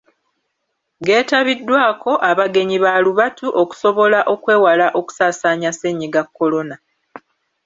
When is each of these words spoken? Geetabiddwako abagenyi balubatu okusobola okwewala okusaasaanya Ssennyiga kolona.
Geetabiddwako 1.05 2.11
abagenyi 2.29 2.77
balubatu 2.85 3.47
okusobola 3.61 4.19
okwewala 4.33 4.87
okusaasaanya 4.99 5.69
Ssennyiga 5.73 6.21
kolona. 6.35 6.75